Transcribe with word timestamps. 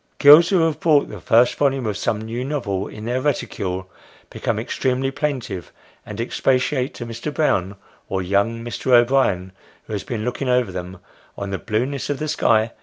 Girls 0.17 0.49
who 0.49 0.61
have 0.61 0.79
brought 0.79 1.09
the 1.09 1.19
first 1.21 1.53
volume 1.53 1.85
of 1.85 1.95
some 1.95 2.19
new 2.21 2.43
novel 2.43 2.87
in 2.87 3.05
their 3.05 3.21
reticule, 3.21 3.87
become 4.31 4.57
extremely 4.57 5.11
plaintive, 5.11 5.71
and 6.07 6.19
expatiate 6.19 6.95
to 6.95 7.05
Mr. 7.05 7.31
Brown, 7.31 7.75
or 8.09 8.23
young 8.23 8.65
Mr. 8.65 8.93
O'Brien, 8.93 9.51
who 9.83 9.93
has 9.93 10.03
been 10.03 10.25
looking 10.25 10.49
over 10.49 10.71
them, 10.71 10.97
on 11.37 11.51
the 11.51 11.59
blueness 11.59 12.09
of 12.09 12.17
the 12.17 12.27
sky. 12.27 12.71